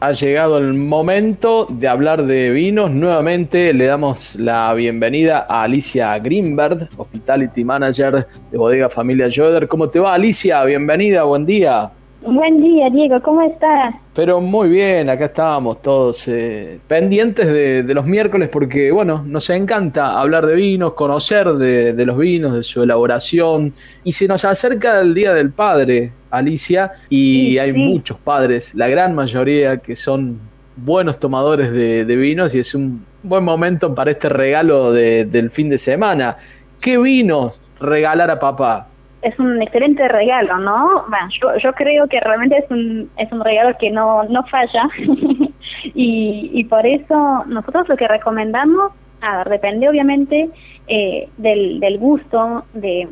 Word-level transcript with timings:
Ha 0.00 0.12
llegado 0.12 0.58
el 0.58 0.74
momento 0.74 1.66
de 1.68 1.88
hablar 1.88 2.22
de 2.22 2.50
vinos. 2.50 2.88
Nuevamente 2.92 3.72
le 3.72 3.86
damos 3.86 4.36
la 4.36 4.72
bienvenida 4.72 5.44
a 5.48 5.64
Alicia 5.64 6.16
Greenberg, 6.20 6.88
Hospitality 6.96 7.64
Manager 7.64 8.24
de 8.52 8.56
Bodega 8.56 8.88
Familia 8.88 9.28
Joder. 9.34 9.66
¿Cómo 9.66 9.88
te 9.88 9.98
va, 9.98 10.14
Alicia? 10.14 10.62
Bienvenida, 10.62 11.24
buen 11.24 11.44
día. 11.44 11.90
Buen 12.20 12.62
día, 12.62 12.90
Diego, 12.90 13.20
¿cómo 13.22 13.42
estás? 13.42 13.94
Pero 14.14 14.40
muy 14.40 14.68
bien, 14.68 15.08
acá 15.10 15.26
estábamos 15.26 15.80
todos 15.82 16.28
eh, 16.28 16.78
pendientes 16.86 17.46
de, 17.46 17.94
los 17.94 18.06
miércoles 18.06 18.48
porque, 18.48 18.92
bueno, 18.92 19.24
nos 19.26 19.50
encanta 19.50 20.20
hablar 20.20 20.46
de 20.46 20.54
vinos, 20.54 20.94
conocer 20.94 21.48
de, 21.54 22.06
los 22.06 22.18
vinos, 22.18 22.52
de 22.52 22.62
su 22.62 22.82
elaboración. 22.82 23.72
Y 24.04 24.12
se 24.12 24.28
nos 24.28 24.44
acerca 24.44 25.00
el 25.00 25.14
Día 25.14 25.32
del 25.32 25.50
Padre, 25.50 26.12
Alicia, 26.30 26.92
y 27.08 27.58
hay 27.58 27.72
muchos 27.72 28.18
padres, 28.18 28.74
la 28.74 28.88
gran 28.88 29.14
mayoría 29.14 29.78
que 29.78 29.96
son 29.96 30.40
buenos 30.76 31.18
tomadores 31.18 31.72
de, 31.72 32.16
vinos 32.16 32.54
y 32.54 32.60
es 32.60 32.74
un 32.74 33.04
buen 33.22 33.44
momento 33.44 33.94
para 33.94 34.10
este 34.10 34.28
regalo 34.28 34.92
del 34.92 35.50
fin 35.50 35.68
de 35.68 35.78
semana. 35.78 36.36
¿Qué 36.80 36.98
vinos 36.98 37.60
regalar 37.80 38.30
a 38.30 38.38
papá? 38.38 38.88
es 39.22 39.38
un 39.38 39.60
excelente 39.60 40.06
regalo, 40.06 40.58
¿no? 40.58 41.04
Bueno, 41.08 41.28
yo, 41.40 41.56
yo 41.58 41.72
creo 41.72 42.06
que 42.06 42.20
realmente 42.20 42.58
es 42.58 42.70
un, 42.70 43.10
es 43.16 43.30
un 43.32 43.42
regalo 43.42 43.76
que 43.78 43.90
no, 43.90 44.24
no 44.24 44.44
falla 44.44 44.88
y, 45.94 46.50
y 46.52 46.64
por 46.64 46.86
eso 46.86 47.44
nosotros 47.46 47.88
lo 47.88 47.96
que 47.96 48.06
recomendamos, 48.06 48.92
a 49.20 49.38
ver, 49.38 49.48
depende 49.48 49.88
obviamente 49.88 50.50
eh, 50.86 51.28
del, 51.36 51.80
del 51.80 51.98
gusto 51.98 52.64
de, 52.74 53.08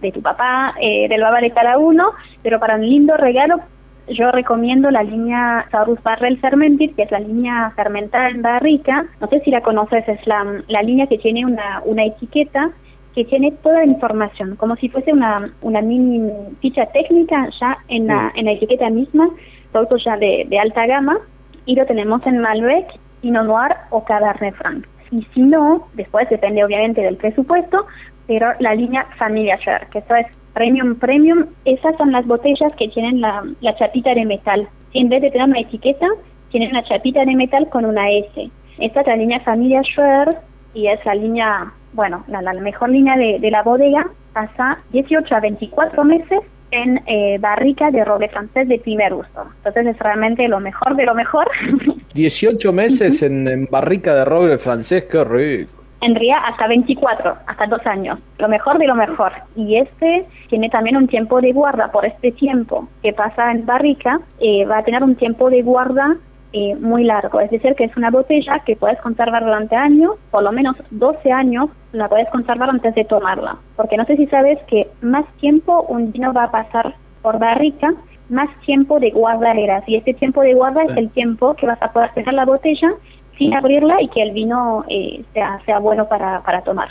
de 0.00 0.12
tu 0.12 0.22
papá, 0.22 0.72
eh, 0.80 1.08
del 1.08 1.20
babá 1.20 1.40
de 1.40 1.50
cada 1.50 1.78
uno, 1.78 2.12
pero 2.42 2.58
para 2.60 2.76
un 2.76 2.88
lindo 2.88 3.16
regalo 3.16 3.60
yo 4.08 4.30
recomiendo 4.32 4.90
la 4.90 5.02
línea 5.02 5.66
Saurus 5.70 6.02
Barrel 6.02 6.38
Fermented, 6.40 6.94
que 6.96 7.02
es 7.02 7.10
la 7.10 7.20
línea 7.20 7.72
fermentada 7.76 8.28
en 8.30 8.42
barrica. 8.42 9.06
No 9.20 9.28
sé 9.28 9.40
si 9.40 9.50
la 9.50 9.60
conoces, 9.60 10.06
es 10.08 10.26
la, 10.26 10.62
la 10.68 10.82
línea 10.82 11.06
que 11.06 11.18
tiene 11.18 11.44
una, 11.46 11.80
una 11.84 12.04
etiqueta 12.04 12.70
que 13.14 13.24
tiene 13.24 13.52
toda 13.62 13.78
la 13.78 13.86
información, 13.86 14.56
como 14.56 14.76
si 14.76 14.88
fuese 14.88 15.12
una, 15.12 15.52
una 15.62 15.80
mini 15.80 16.30
ficha 16.60 16.86
técnica 16.86 17.48
ya 17.60 17.78
en 17.88 18.06
la, 18.06 18.32
en 18.36 18.44
la 18.44 18.52
etiqueta 18.52 18.88
misma, 18.88 19.28
productos 19.72 20.04
ya 20.04 20.16
de, 20.16 20.46
de, 20.48 20.58
alta 20.58 20.86
gama, 20.86 21.18
y 21.66 21.74
lo 21.74 21.86
tenemos 21.86 22.24
en 22.26 22.38
Malbec, 22.38 22.86
Pinot 23.20 23.46
Noir 23.46 23.72
o 23.90 24.04
Cabernet 24.04 24.54
Franc. 24.54 24.86
Y 25.10 25.26
si 25.34 25.40
no, 25.40 25.88
después 25.94 26.28
depende 26.28 26.64
obviamente 26.64 27.02
del 27.02 27.16
presupuesto, 27.16 27.86
pero 28.26 28.52
la 28.60 28.74
línea 28.74 29.06
Familia 29.18 29.56
Share, 29.56 29.88
que 29.90 29.98
eso 29.98 30.14
es 30.14 30.26
Premium 30.54 30.96
Premium, 30.96 31.46
esas 31.64 31.96
son 31.96 32.12
las 32.12 32.26
botellas 32.26 32.72
que 32.74 32.88
tienen 32.88 33.20
la, 33.20 33.44
la 33.60 33.74
chapita 33.76 34.14
de 34.14 34.24
metal. 34.24 34.68
En 34.94 35.08
vez 35.08 35.22
de 35.22 35.30
tener 35.30 35.48
una 35.48 35.60
etiqueta, 35.60 36.06
tienen 36.50 36.70
una 36.70 36.84
chapita 36.84 37.24
de 37.24 37.34
metal 37.34 37.68
con 37.68 37.84
una 37.84 38.10
S. 38.10 38.50
Esta 38.78 39.00
es 39.00 39.06
la 39.06 39.16
línea 39.16 39.40
Familia 39.40 39.82
Share 39.82 40.36
y 40.74 40.86
es 40.86 41.04
la 41.04 41.14
línea 41.14 41.72
bueno, 41.92 42.24
la, 42.28 42.52
mejor 42.54 42.90
línea 42.90 43.16
de, 43.16 43.50
la 43.50 43.62
bodega 43.62 44.06
pasa 44.32 44.78
18 44.92 45.34
a 45.34 45.40
24 45.40 46.04
meses 46.04 46.40
en 46.70 47.02
eh, 47.06 47.38
barrica 47.40 47.90
de 47.90 48.04
roble 48.04 48.28
francés 48.28 48.68
de 48.68 48.78
primer 48.78 49.12
uso. 49.12 49.46
Entonces 49.56 49.86
es 49.86 49.98
realmente 49.98 50.46
lo 50.46 50.60
mejor 50.60 50.94
de 50.96 51.04
lo 51.04 51.14
mejor. 51.14 51.50
18 52.14 52.72
meses 52.72 53.22
en, 53.22 53.66
barrica 53.70 54.14
de 54.14 54.24
roble 54.24 54.58
francés, 54.58 55.04
qué 55.10 55.24
rico. 55.24 55.72
En 56.00 56.14
realidad 56.14 56.38
hasta 56.46 56.66
24, 56.66 57.36
hasta 57.46 57.66
dos 57.66 57.86
años. 57.86 58.18
Lo 58.38 58.48
mejor 58.48 58.78
de 58.78 58.86
lo 58.86 58.94
mejor. 58.94 59.32
Y 59.54 59.76
este 59.76 60.26
tiene 60.48 60.70
también 60.70 60.96
un 60.96 61.06
tiempo 61.06 61.40
de 61.40 61.52
guarda. 61.52 61.92
Por 61.92 62.06
este 62.06 62.32
tiempo 62.32 62.88
que 63.02 63.12
pasa 63.12 63.52
en 63.52 63.66
barrica, 63.66 64.20
eh, 64.40 64.64
va 64.64 64.78
a 64.78 64.82
tener 64.82 65.02
un 65.02 65.14
tiempo 65.14 65.50
de 65.50 65.62
guarda 65.62 66.16
eh, 66.52 66.74
muy 66.76 67.04
largo. 67.04 67.38
Es 67.40 67.50
decir, 67.50 67.74
que 67.76 67.84
es 67.84 67.96
una 67.96 68.10
botella 68.10 68.60
que 68.66 68.76
puedes 68.76 68.98
conservar 69.00 69.44
durante 69.44 69.76
años, 69.76 70.14
por 70.30 70.42
lo 70.42 70.50
menos 70.50 70.74
12 70.90 71.30
años 71.30 71.68
la 71.92 72.08
puedes 72.08 72.28
conservar 72.30 72.70
antes 72.70 72.94
de 72.94 73.04
tomarla. 73.04 73.58
Porque 73.76 73.96
no 73.96 74.04
sé 74.06 74.16
si 74.16 74.26
sabes 74.26 74.58
que 74.68 74.88
más 75.02 75.26
tiempo 75.36 75.82
un 75.82 76.10
vino 76.10 76.32
va 76.32 76.44
a 76.44 76.50
pasar 76.50 76.94
por 77.22 77.38
barrica, 77.38 77.92
más 78.30 78.48
tiempo 78.64 78.98
de 79.00 79.10
guardaderas. 79.10 79.84
Y 79.86 79.96
este 79.96 80.14
tiempo 80.14 80.42
de 80.42 80.54
guarda 80.54 80.82
es 80.82 80.96
el 80.96 81.10
tiempo 81.10 81.54
que 81.54 81.66
vas 81.66 81.82
a 81.82 81.92
poder 81.92 82.12
tener 82.14 82.32
la 82.34 82.44
botella 82.44 82.92
sin 83.36 83.54
abrirla 83.54 84.00
y 84.02 84.08
que 84.08 84.22
el 84.22 84.32
vino 84.32 84.84
eh, 84.88 85.22
sea, 85.32 85.60
sea 85.64 85.78
bueno 85.78 86.08
para, 86.08 86.42
para 86.42 86.62
tomar. 86.62 86.88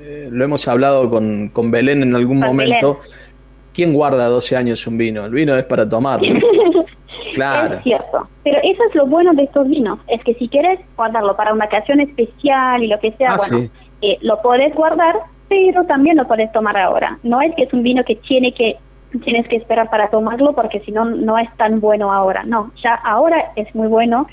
Eh, 0.00 0.28
lo 0.30 0.44
hemos 0.44 0.66
hablado 0.68 1.08
con, 1.08 1.48
con 1.48 1.70
Belén 1.70 2.02
en 2.02 2.14
algún 2.14 2.40
momento. 2.40 3.00
¿Quién 3.72 3.94
guarda 3.94 4.26
12 4.26 4.56
años 4.56 4.86
un 4.86 4.98
vino? 4.98 5.24
El 5.24 5.32
vino 5.32 5.56
es 5.56 5.64
para 5.64 5.88
tomarlo. 5.88 6.28
Claro. 7.34 7.76
Es 7.76 7.82
cierto. 7.82 8.28
Pero 8.44 8.58
eso 8.62 8.82
es 8.88 8.94
lo 8.94 9.06
bueno 9.06 9.32
de 9.32 9.44
estos 9.44 9.66
vinos, 9.68 9.98
es 10.08 10.22
que 10.22 10.34
si 10.34 10.48
quieres 10.48 10.80
guardarlo 10.96 11.36
para 11.36 11.52
una 11.52 11.64
ocasión 11.64 12.00
especial 12.00 12.82
y 12.82 12.88
lo 12.88 12.98
que 13.00 13.12
sea, 13.12 13.30
ah, 13.30 13.36
bueno, 13.38 13.70
eh, 14.02 14.18
lo 14.20 14.42
puedes 14.42 14.74
guardar, 14.74 15.16
pero 15.48 15.84
también 15.84 16.16
lo 16.16 16.26
puedes 16.26 16.50
tomar 16.52 16.76
ahora. 16.76 17.18
No 17.22 17.40
es 17.40 17.54
que 17.54 17.64
es 17.64 17.72
un 17.72 17.82
vino 17.82 18.04
que 18.04 18.16
tiene 18.16 18.52
que 18.52 18.76
tienes 19.20 19.46
que 19.48 19.56
esperar 19.56 19.90
para 19.90 20.08
tomarlo 20.08 20.52
porque 20.54 20.80
si 20.80 20.92
no 20.92 21.04
no 21.04 21.38
es 21.38 21.48
tan 21.56 21.80
bueno 21.80 22.12
ahora. 22.12 22.44
No, 22.44 22.72
ya 22.82 22.94
ahora 22.94 23.52
es 23.56 23.74
muy 23.74 23.88
bueno, 23.88 24.26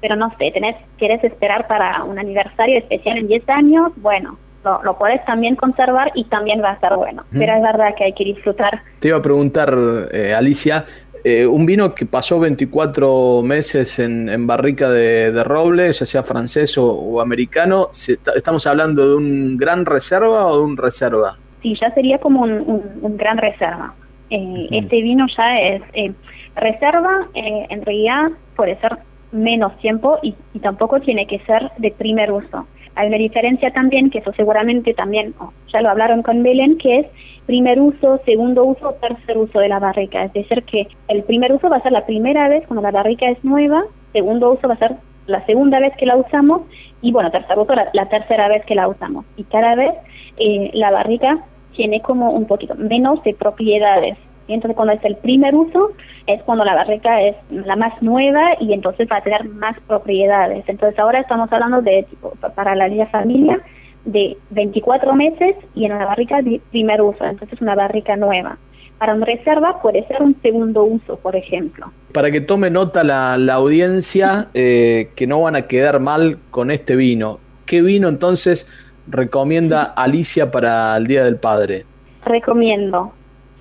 pero 0.00 0.16
no 0.16 0.30
sé, 0.38 0.50
tenés 0.52 0.76
quieres 0.98 1.22
esperar 1.24 1.66
para 1.66 2.04
un 2.04 2.18
aniversario 2.18 2.78
especial 2.78 3.18
en 3.18 3.28
10 3.28 3.48
años, 3.48 3.92
bueno, 3.96 4.38
lo, 4.64 4.82
lo, 4.82 4.96
puedes 4.96 5.22
también 5.26 5.56
conservar 5.56 6.10
y 6.14 6.24
también 6.24 6.62
va 6.62 6.70
a 6.70 6.74
estar 6.74 6.96
bueno. 6.96 7.24
Pero 7.30 7.54
es 7.54 7.62
verdad 7.62 7.94
que 7.96 8.04
hay 8.04 8.12
que 8.14 8.24
disfrutar. 8.24 8.80
Te 8.98 9.08
iba 9.08 9.18
a 9.18 9.22
preguntar, 9.22 9.76
eh, 10.10 10.32
Alicia, 10.34 10.86
eh, 11.26 11.46
un 11.46 11.64
vino 11.64 11.94
que 11.94 12.04
pasó 12.04 12.38
24 12.38 13.40
meses 13.42 13.98
en, 13.98 14.46
barrica 14.46 14.90
de, 14.90 15.42
roble, 15.42 15.90
ya 15.90 16.04
sea 16.04 16.22
francés 16.22 16.76
o, 16.76 17.18
americano, 17.18 17.88
¿estamos 18.36 18.66
hablando 18.66 19.08
de 19.08 19.14
un 19.14 19.56
gran 19.56 19.86
reserva 19.86 20.44
o 20.44 20.58
de 20.58 20.64
un 20.64 20.76
reserva? 20.76 21.38
Sí, 21.62 21.74
ya 21.80 21.90
sería 21.94 22.18
como 22.18 22.42
un, 22.42 23.16
gran 23.16 23.38
reserva. 23.38 23.94
Eh, 24.30 24.68
este 24.70 25.02
vino 25.02 25.26
ya 25.36 25.60
es 25.60 25.82
eh, 25.92 26.12
reserva, 26.56 27.20
en 27.34 27.84
realidad 27.84 28.30
puede 28.56 28.76
ser 28.80 28.98
menos 29.34 29.76
tiempo 29.78 30.18
y, 30.22 30.34
tampoco 30.60 31.00
tiene 31.00 31.26
que 31.26 31.40
ser 31.40 31.70
de 31.78 31.90
primer 31.90 32.32
uso. 32.32 32.66
Hay 32.94 33.08
una 33.08 33.16
diferencia 33.16 33.72
también, 33.72 34.08
que 34.08 34.18
eso 34.18 34.32
seguramente 34.36 34.94
también, 34.94 35.34
ya 35.72 35.82
lo 35.82 35.90
hablaron 35.90 36.22
con 36.22 36.44
Belén, 36.44 36.78
que 36.78 37.00
es 37.00 37.06
primer 37.44 37.80
uso, 37.80 38.20
segundo 38.24 38.64
uso, 38.64 38.94
tercer 39.00 39.36
uso 39.36 39.58
de 39.58 39.68
la 39.68 39.80
barrica. 39.80 40.24
Es 40.24 40.32
decir, 40.32 40.62
que 40.62 40.86
el 41.08 41.24
primer 41.24 41.52
uso 41.52 41.68
va 41.68 41.78
a 41.78 41.82
ser 41.82 41.92
la 41.92 42.06
primera 42.06 42.48
vez 42.48 42.64
cuando 42.66 42.82
la 42.82 42.92
barrica 42.92 43.28
es 43.28 43.42
nueva, 43.44 43.82
segundo 44.12 44.52
uso 44.52 44.68
va 44.68 44.74
a 44.74 44.78
ser 44.78 44.92
la 45.26 45.44
segunda 45.44 45.80
vez 45.80 45.92
que 45.96 46.06
la 46.06 46.16
usamos 46.16 46.62
y 47.02 47.10
bueno, 47.10 47.30
tercer 47.30 47.58
uso 47.58 47.74
la, 47.74 48.08
tercera 48.08 48.48
vez 48.48 48.64
que 48.64 48.76
la 48.76 48.86
usamos. 48.86 49.24
Y 49.36 49.44
cada 49.44 49.74
vez 49.74 49.92
eh, 50.38 50.70
la 50.74 50.92
barrica 50.92 51.44
tiene 51.76 52.00
como 52.00 52.30
un 52.30 52.46
poquito 52.46 52.74
menos 52.74 53.22
de 53.24 53.34
propiedades. 53.34 54.16
Y 54.46 54.52
entonces 54.52 54.76
cuando 54.76 54.94
es 54.94 55.04
el 55.04 55.16
primer 55.16 55.54
uso 55.54 55.92
es 56.26 56.42
cuando 56.42 56.64
la 56.64 56.74
barrica 56.74 57.22
es 57.22 57.36
la 57.50 57.76
más 57.76 58.00
nueva 58.02 58.56
y 58.60 58.72
entonces 58.72 59.08
va 59.10 59.18
a 59.18 59.22
tener 59.22 59.44
más 59.48 59.78
propiedades. 59.86 60.64
Entonces 60.66 60.98
ahora 60.98 61.20
estamos 61.20 61.50
hablando 61.52 61.82
de 61.82 62.06
tipo 62.08 62.32
para 62.54 62.74
la 62.74 62.88
línea 62.88 63.06
familia 63.06 63.60
de 64.04 64.36
24 64.50 65.14
meses 65.14 65.56
y 65.74 65.86
en 65.86 65.92
una 65.92 66.06
barrica 66.06 66.42
de 66.42 66.60
primer 66.70 67.00
uso, 67.00 67.24
entonces 67.24 67.60
una 67.60 67.74
barrica 67.74 68.16
nueva. 68.16 68.58
Para 68.98 69.14
una 69.14 69.26
reserva 69.26 69.82
puede 69.82 70.06
ser 70.06 70.22
un 70.22 70.36
segundo 70.40 70.84
uso, 70.84 71.16
por 71.16 71.36
ejemplo. 71.36 71.90
Para 72.12 72.30
que 72.30 72.40
tome 72.40 72.70
nota 72.70 73.02
la, 73.02 73.34
audiencia, 73.54 74.48
eh, 74.54 75.10
que 75.16 75.26
no 75.26 75.42
van 75.42 75.56
a 75.56 75.62
quedar 75.62 76.00
mal 76.00 76.38
con 76.50 76.70
este 76.70 76.96
vino. 76.96 77.40
¿Qué 77.66 77.82
vino 77.82 78.08
entonces 78.08 78.70
recomienda 79.06 79.84
Alicia 79.84 80.50
para 80.50 80.96
el 80.96 81.06
Día 81.06 81.24
del 81.24 81.36
Padre? 81.36 81.84
Recomiendo 82.24 83.12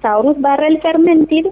Saurus 0.01 0.39
Barrel 0.39 0.81
Fermented 0.81 1.47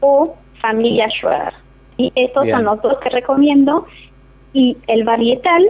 o 0.00 0.34
Familia 0.60 1.08
Schwer. 1.10 1.52
Y 1.96 2.12
estos 2.14 2.48
son 2.48 2.64
los 2.64 2.82
dos 2.82 2.98
que 3.00 3.10
recomiendo. 3.10 3.86
Y 4.52 4.76
el 4.86 5.04
varietal 5.04 5.64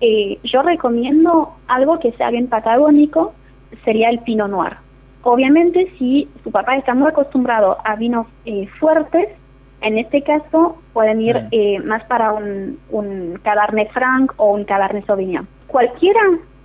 eh, 0.00 0.38
yo 0.44 0.62
recomiendo 0.62 1.54
algo 1.68 1.98
que 1.98 2.12
sea 2.12 2.30
bien 2.30 2.48
patagónico, 2.48 3.32
sería 3.84 4.10
el 4.10 4.20
Pinot 4.20 4.50
Noir. 4.50 4.76
Obviamente, 5.22 5.92
si 5.98 6.28
su 6.44 6.50
papá 6.50 6.76
está 6.76 6.94
muy 6.94 7.08
acostumbrado 7.08 7.78
a 7.84 7.96
vinos 7.96 8.26
eh, 8.44 8.68
fuertes, 8.78 9.28
en 9.80 9.98
este 9.98 10.22
caso 10.22 10.76
pueden 10.92 11.20
ir 11.20 11.48
eh, 11.50 11.78
más 11.80 12.04
para 12.04 12.32
un, 12.32 12.78
un, 12.90 13.38
Cabernet 13.42 13.90
Franc 13.92 14.32
o 14.36 14.52
un 14.52 14.64
Cabernet 14.64 15.06
Sauvignon. 15.06 15.48
Cualquiera 15.66 16.20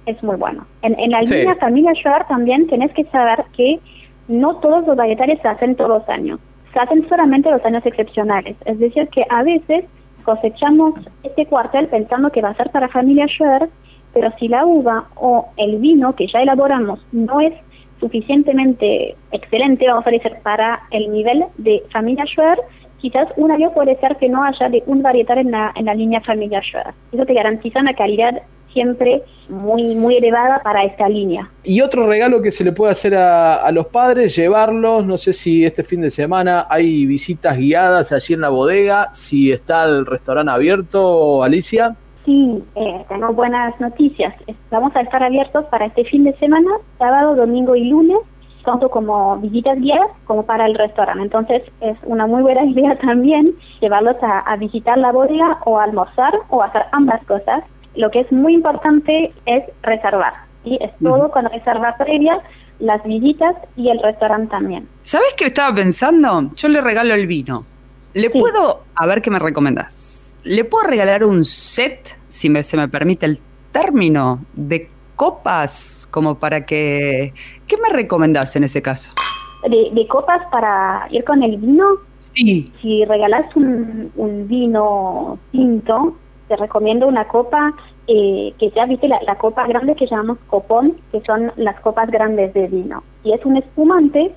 es 0.05 0.21
muy 0.23 0.35
bueno. 0.35 0.65
En, 0.81 1.11
la 1.11 1.21
línea 1.21 1.55
familia 1.55 1.93
Schwarz 1.93 2.27
también 2.27 2.67
tenés 2.67 2.91
que 2.93 3.03
saber 3.05 3.43
que 3.55 3.79
no 4.27 4.57
todos 4.57 4.85
los 4.87 4.95
varietales 4.95 5.39
se 5.41 5.47
hacen 5.47 5.75
todos 5.75 5.89
los 5.89 6.09
años. 6.09 6.39
se 6.73 6.79
hacen 6.79 7.07
solamente 7.09 7.51
los 7.51 7.63
años 7.65 7.85
excepcionales. 7.85 8.55
Es 8.65 8.79
decir, 8.79 9.09
que 9.09 9.25
a 9.29 9.43
veces 9.43 9.83
cosechamos 10.23 10.93
este 11.23 11.45
cuartel 11.45 11.87
pensando 11.87 12.31
que 12.31 12.41
va 12.41 12.49
a 12.49 12.55
ser 12.55 12.69
para 12.71 12.87
familia 12.87 13.27
Schwer, 13.27 13.69
pero 14.13 14.31
si 14.39 14.47
la 14.47 14.65
uva 14.65 15.05
o 15.15 15.49
el 15.57 15.77
vino 15.79 16.15
que 16.15 16.27
ya 16.27 16.41
elaboramos 16.41 17.05
no 17.11 17.41
es 17.41 17.53
suficientemente 17.99 19.15
excelente, 19.31 19.87
vamos 19.87 20.07
a 20.07 20.11
decir, 20.11 20.33
para 20.43 20.81
el 20.91 21.11
nivel 21.11 21.45
de 21.57 21.83
familia 21.91 22.25
Schwer, 22.25 22.57
quizás 22.99 23.27
un 23.35 23.51
año 23.51 23.73
puede 23.73 23.95
ser 23.97 24.15
que 24.17 24.29
no 24.29 24.43
haya 24.43 24.69
de 24.69 24.83
un 24.85 25.01
varietal 25.01 25.39
en 25.39 25.51
la, 25.51 25.71
en 25.75 25.85
la 25.85 25.93
línea 25.93 26.21
familia 26.21 26.61
Schwer. 26.61 26.93
Eso 27.11 27.25
te 27.25 27.33
garantiza 27.33 27.79
una 27.79 27.93
calidad 27.93 28.41
siempre 28.73 29.23
muy, 29.49 29.95
muy 29.95 30.15
elevada 30.17 30.61
para 30.63 30.83
esta 30.83 31.07
línea. 31.07 31.49
Y 31.63 31.81
otro 31.81 32.07
regalo 32.07 32.41
que 32.41 32.51
se 32.51 32.63
le 32.63 32.71
puede 32.71 32.91
hacer 32.91 33.15
a, 33.15 33.69
los 33.71 33.87
padres, 33.87 34.35
llevarlos, 34.35 35.05
no 35.05 35.17
sé 35.17 35.33
si 35.33 35.65
este 35.65 35.83
fin 35.83 36.01
de 36.01 36.09
semana 36.09 36.65
hay 36.69 37.05
visitas 37.05 37.57
guiadas 37.57 38.11
allí 38.11 38.33
en 38.33 38.41
la 38.41 38.49
bodega, 38.49 39.13
si 39.13 39.51
está 39.51 39.85
el 39.85 40.05
restaurante 40.05 40.51
abierto, 40.51 41.43
Alicia. 41.43 41.95
Sí, 42.25 42.63
eh, 42.75 43.05
tengo 43.09 43.33
buenas 43.33 43.79
noticias. 43.79 44.33
Vamos 44.69 44.95
a 44.95 45.01
estar 45.01 45.23
abiertos 45.23 45.65
para 45.65 45.85
este 45.85 46.05
fin 46.05 46.23
de 46.23 46.33
semana, 46.37 46.69
sábado, 46.97 47.35
domingo 47.35 47.75
y 47.75 47.85
lunes, 47.85 48.19
tanto 48.63 48.89
como 48.89 49.37
visitas 49.37 49.79
guiadas 49.79 50.11
como 50.25 50.43
para 50.45 50.67
el 50.67 50.75
restaurante. 50.75 51.23
Entonces 51.23 51.63
es 51.81 51.97
una 52.03 52.27
muy 52.27 52.41
buena 52.43 52.63
idea 52.65 52.95
también 52.99 53.53
llevarlos 53.79 54.17
a, 54.21 54.39
a 54.39 54.55
visitar 54.57 54.97
la 54.97 55.11
bodega 55.11 55.59
o 55.65 55.79
a 55.79 55.83
almorzar 55.83 56.33
o 56.49 56.61
hacer 56.61 56.83
ambas 56.91 57.23
cosas 57.25 57.63
lo 57.95 58.09
que 58.11 58.21
es 58.21 58.31
muy 58.31 58.53
importante 58.53 59.33
es 59.45 59.63
reservar. 59.81 60.33
y 60.63 60.77
Es 60.81 60.91
todo 61.01 61.31
con 61.31 61.45
reserva 61.45 61.95
previa, 61.97 62.39
las 62.79 63.03
visitas 63.03 63.55
y 63.75 63.89
el 63.89 63.99
restaurante 63.99 64.49
también. 64.49 64.87
¿Sabes 65.03 65.33
qué 65.37 65.45
estaba 65.45 65.73
pensando? 65.73 66.51
Yo 66.55 66.67
le 66.67 66.81
regalo 66.81 67.13
el 67.13 67.27
vino. 67.27 67.63
¿Le 68.13 68.29
puedo, 68.29 68.83
a 68.95 69.05
ver 69.05 69.21
qué 69.21 69.31
me 69.31 69.39
recomendás? 69.39 70.37
¿Le 70.43 70.65
puedo 70.65 70.87
regalar 70.87 71.23
un 71.23 71.45
set, 71.45 72.17
si 72.27 72.49
me, 72.49 72.63
se 72.63 72.75
me 72.75 72.87
permite 72.87 73.25
el 73.25 73.39
término, 73.71 74.43
de 74.53 74.89
copas 75.15 76.07
como 76.11 76.39
para 76.39 76.65
que... 76.65 77.33
¿Qué 77.67 77.77
me 77.77 77.89
recomendás 77.89 78.55
en 78.55 78.63
ese 78.63 78.81
caso? 78.81 79.11
De, 79.69 80.07
copas 80.07 80.41
para 80.51 81.07
ir 81.11 81.23
con 81.23 81.43
el 81.43 81.57
vino. 81.57 81.85
Sí. 82.17 82.73
Si 82.81 83.05
regalas 83.05 83.55
un, 83.55 84.11
un 84.15 84.47
vino 84.47 85.37
tinto, 85.51 86.17
te 86.51 86.57
recomiendo 86.57 87.07
una 87.07 87.29
copa 87.29 87.73
eh, 88.07 88.53
que 88.59 88.71
ya 88.71 88.85
viste 88.85 89.07
la, 89.07 89.35
copa 89.35 89.65
grande 89.67 89.95
que 89.95 90.05
llamamos 90.05 90.37
copón, 90.47 90.97
que 91.13 91.21
son 91.21 91.53
las 91.55 91.79
copas 91.79 92.11
grandes 92.11 92.53
de 92.53 92.67
vino. 92.67 93.03
Y 93.23 93.31
es 93.31 93.45
un 93.45 93.55
espumante, 93.55 94.33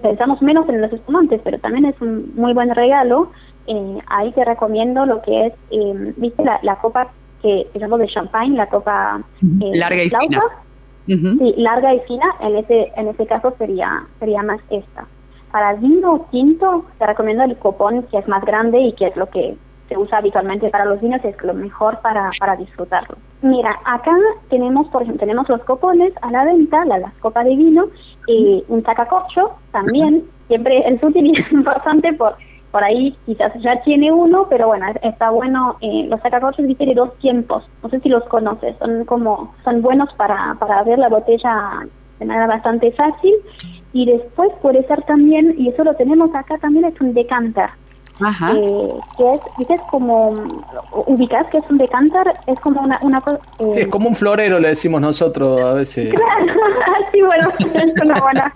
pensamos 0.00 0.40
menos 0.42 0.68
en 0.68 0.80
los 0.80 0.92
espumantes, 0.92 1.40
pero 1.42 1.58
también 1.58 1.86
es 1.86 2.00
un 2.00 2.32
muy 2.36 2.52
buen 2.52 2.72
regalo. 2.72 3.32
Eh, 3.66 3.98
ahí 4.06 4.30
te 4.30 4.44
recomiendo 4.44 5.06
lo 5.06 5.22
que 5.22 5.46
es, 5.46 5.54
eh, 5.72 6.14
viste 6.16 6.44
la, 6.44 6.76
copa 6.76 7.08
que 7.42 7.66
se 7.72 7.80
llama 7.80 7.98
de 7.98 8.06
champagne, 8.06 8.56
la 8.56 8.68
copa 8.68 9.20
larga 9.42 10.04
y 10.04 10.08
fina. 10.08 10.42
Sí, 11.06 11.54
larga 11.56 11.94
y 11.94 12.00
fina, 12.06 12.26
en 12.42 12.56
ese, 12.58 12.92
en 12.94 13.08
ese 13.08 13.26
caso 13.26 13.52
sería, 13.58 14.04
sería 14.20 14.44
más 14.44 14.60
esta. 14.70 15.08
Para 15.50 15.74
vino 15.74 16.28
tinto, 16.30 16.84
te 17.00 17.06
recomiendo 17.06 17.42
el 17.42 17.56
copón, 17.56 18.04
que 18.04 18.18
es 18.18 18.28
más 18.28 18.44
grande 18.44 18.78
y 18.78 18.92
que 18.92 19.08
es 19.08 19.16
lo 19.16 19.26
que 19.30 19.56
se 19.88 19.96
usa 19.96 20.18
habitualmente 20.18 20.68
para 20.70 20.84
los 20.84 21.00
vinos 21.00 21.24
es 21.24 21.40
lo 21.42 21.54
mejor 21.54 22.00
para, 22.00 22.30
para 22.38 22.56
disfrutarlo. 22.56 23.16
Mira, 23.42 23.76
acá 23.84 24.12
tenemos, 24.48 24.88
por 24.88 25.02
ejemplo, 25.02 25.20
tenemos 25.20 25.48
los 25.48 25.62
copones 25.62 26.12
a 26.22 26.30
la 26.30 26.44
venta, 26.44 26.84
la, 26.84 26.98
las 26.98 27.14
copas 27.14 27.44
de 27.44 27.56
vino, 27.56 27.86
y 28.26 28.64
un 28.68 28.82
sacacorcho 28.82 29.52
también, 29.72 30.22
siempre 30.48 30.86
el 30.86 30.98
útil 31.02 31.38
es 31.38 31.52
importante 31.52 32.12
por 32.12 32.36
por 32.76 32.84
ahí 32.84 33.16
quizás 33.24 33.54
ya 33.62 33.80
tiene 33.84 34.12
uno, 34.12 34.48
pero 34.50 34.66
bueno, 34.66 34.84
está 35.00 35.30
bueno, 35.30 35.78
eh, 35.80 36.06
los 36.10 36.20
sacacorchos 36.20 36.66
viste 36.66 36.84
de 36.84 36.94
dos 36.94 37.16
tiempos, 37.20 37.64
no 37.82 37.88
sé 37.88 38.00
si 38.00 38.10
los 38.10 38.22
conoces, 38.24 38.76
son 38.78 39.06
como, 39.06 39.54
son 39.64 39.80
buenos 39.80 40.12
para, 40.18 40.54
para 40.58 40.82
ver 40.82 40.98
la 40.98 41.08
botella 41.08 41.86
de 42.18 42.26
manera 42.26 42.46
bastante 42.46 42.92
fácil, 42.92 43.32
y 43.94 44.04
después 44.04 44.50
puede 44.60 44.86
ser 44.88 45.00
también, 45.04 45.54
y 45.56 45.68
eso 45.70 45.84
lo 45.84 45.94
tenemos 45.94 46.34
acá 46.34 46.58
también, 46.58 46.84
es 46.84 47.00
un 47.00 47.14
decanter, 47.14 47.70
Ajá. 48.20 48.52
Eh, 48.54 48.94
que 49.18 49.34
es, 49.34 49.40
dices 49.58 49.80
como, 49.90 50.30
ubicas 51.06 51.46
que 51.48 51.58
es 51.58 51.64
un 51.70 51.78
decanter, 51.78 52.32
es 52.46 52.58
como 52.60 52.80
una, 52.80 52.98
una 53.02 53.20
cosa... 53.20 53.38
Eh, 53.58 53.66
sí, 53.72 53.80
es 53.80 53.88
como 53.88 54.08
un 54.08 54.14
florero, 54.14 54.58
le 54.58 54.68
decimos 54.68 55.00
nosotros 55.00 55.60
a 55.60 55.74
veces. 55.74 56.14
Claro, 56.14 56.52
sí, 57.12 57.22
bueno, 57.22 57.48
es 57.58 58.02
una 58.02 58.20
buena... 58.20 58.52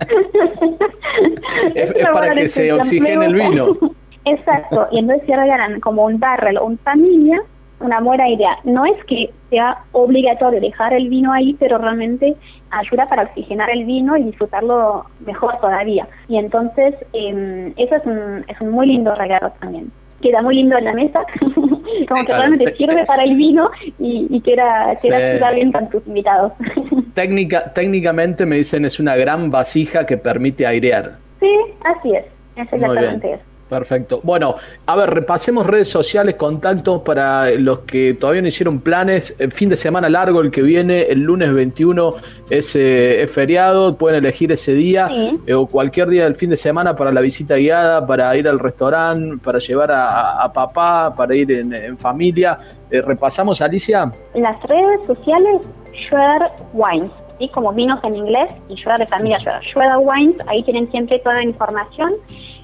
es, 1.75 1.93
para 2.11 2.33
que 2.33 2.47
se 2.47 2.73
oxigene 2.73 3.25
el 3.25 3.35
vino. 3.35 3.77
Exacto, 4.25 4.87
y 4.91 4.99
entonces 4.99 5.25
se 5.25 5.35
regalan 5.35 5.79
como 5.79 6.05
un 6.05 6.19
barrel 6.19 6.57
o 6.57 6.65
un 6.65 6.77
familia, 6.79 7.41
una 7.81 7.99
buena 7.99 8.29
idea. 8.29 8.57
No 8.63 8.85
es 8.85 9.03
que 9.05 9.31
sea 9.49 9.83
obligatorio 9.91 10.61
dejar 10.61 10.93
el 10.93 11.09
vino 11.09 11.33
ahí, 11.33 11.55
pero 11.59 11.77
realmente 11.77 12.35
ayuda 12.69 13.05
para 13.07 13.23
oxigenar 13.23 13.69
el 13.69 13.85
vino 13.85 14.15
y 14.17 14.23
disfrutarlo 14.23 15.05
mejor 15.25 15.59
todavía. 15.59 16.07
Y 16.27 16.37
entonces 16.37 16.95
eh, 17.13 17.73
eso 17.77 17.95
es 17.95 18.05
un, 18.05 18.45
es 18.47 18.59
un 18.61 18.71
muy 18.71 18.87
lindo 18.87 19.13
regalo 19.15 19.51
también. 19.59 19.91
Queda 20.21 20.41
muy 20.41 20.55
lindo 20.55 20.77
en 20.77 20.85
la 20.85 20.93
mesa, 20.93 21.25
como 22.07 22.25
que 22.25 22.33
realmente 22.33 22.75
sirve 22.75 23.03
para 23.05 23.23
el 23.23 23.35
vino 23.35 23.71
y, 23.97 24.27
y 24.29 24.41
queda, 24.41 24.95
queda 25.01 25.51
bien 25.51 25.71
para 25.71 25.89
tus 25.89 26.05
invitados. 26.05 26.53
Técnica, 27.13 27.73
técnicamente 27.73 28.45
me 28.45 28.55
dicen 28.55 28.85
es 28.85 28.99
una 28.99 29.15
gran 29.15 29.51
vasija 29.51 30.05
que 30.05 30.17
permite 30.17 30.65
airear. 30.65 31.17
Sí, 31.39 31.51
así 31.83 32.15
es, 32.15 32.25
es 32.55 32.71
exactamente 32.71 33.33
eso. 33.33 33.50
Perfecto. 33.71 34.19
Bueno, 34.21 34.55
a 34.85 34.97
ver, 34.97 35.11
repasemos 35.11 35.65
redes 35.65 35.87
sociales, 35.87 36.35
contactos 36.35 37.03
para 37.03 37.51
los 37.51 37.79
que 37.79 38.15
todavía 38.15 38.41
no 38.41 38.49
hicieron 38.49 38.81
planes. 38.81 39.33
El 39.39 39.53
fin 39.53 39.69
de 39.69 39.77
semana 39.77 40.09
largo, 40.09 40.41
el 40.41 40.51
que 40.51 40.61
viene, 40.61 41.03
el 41.03 41.21
lunes 41.21 41.53
21 41.53 42.15
es, 42.49 42.75
eh, 42.75 43.25
feriado, 43.31 43.95
pueden 43.95 44.17
elegir 44.17 44.51
ese 44.51 44.73
día 44.73 45.09
eh, 45.47 45.53
o 45.53 45.67
cualquier 45.67 46.09
día 46.09 46.25
del 46.25 46.35
fin 46.35 46.49
de 46.49 46.57
semana 46.57 46.97
para 46.97 47.13
la 47.13 47.21
visita 47.21 47.55
guiada, 47.55 48.05
para 48.05 48.35
ir 48.35 48.45
al 48.49 48.59
restaurante, 48.59 49.41
para 49.41 49.59
llevar 49.59 49.89
a, 49.93 50.51
papá, 50.53 51.15
para 51.15 51.33
ir 51.33 51.49
en, 51.53 51.97
familia. 51.97 52.57
Eh, 52.89 53.01
¿Repasamos, 53.01 53.61
Alicia? 53.61 54.11
Las 54.35 54.61
redes 54.63 54.99
sociales, 55.07 55.61
Schwer 56.09 56.41
Wines. 56.73 57.09
¿sí? 57.39 57.47
como 57.53 57.71
vinos 57.71 58.03
en 58.03 58.15
inglés 58.15 58.51
y 58.67 58.75
Schwer 58.75 58.99
de 58.99 59.07
familia 59.07 59.39
Schwer. 59.39 59.61
Schwer 59.71 59.97
Wines, 59.97 60.35
ahí 60.47 60.61
tienen 60.63 60.91
siempre 60.91 61.19
toda 61.19 61.35
la 61.35 61.43
información. 61.43 62.15